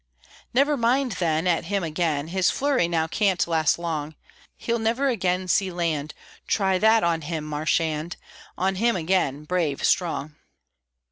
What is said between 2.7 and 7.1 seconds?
now can't last long; He'll never again see land, Try that